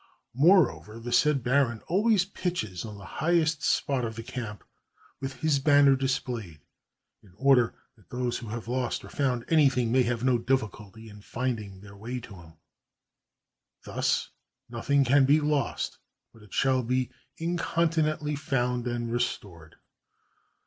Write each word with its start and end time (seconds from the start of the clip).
Moreover, 0.33 0.97
the 0.99 1.11
said 1.11 1.43
baron 1.43 1.81
always 1.85 2.25
pitches 2.25 2.83
on 2.85 2.97
the 2.97 3.05
highest 3.21 3.61
spot 3.61 4.03
of 4.03 4.15
the 4.15 4.23
camp 4.23 4.63
with 5.19 5.41
his 5.41 5.59
banner 5.59 5.95
displayed, 5.95 6.59
in 7.21 7.33
order[that 7.35 8.09
those 8.09 8.39
who 8.39 8.47
have 8.47 8.67
lost 8.67 9.05
or 9.05 9.09
found 9.09 9.45
anything 9.47 9.91
may 9.91 10.01
have 10.01 10.23
no 10.23 10.39
difficulty 10.39 11.07
in 11.07 11.21
finding 11.21 11.81
their 11.81 11.95
way 11.95 12.19
to 12.19 12.33
him. 12.33 12.53
Thus 13.83 14.31
nothing 14.67 15.05
can 15.05 15.25
be 15.25 15.39
lost 15.39 15.99
but 16.33 16.41
it 16.41 16.51
shall 16.51 16.81
be 16.81 17.11
incontinently 17.37 18.35
found 18.35 18.87
and 18.87 19.11
restored. 19.11 19.75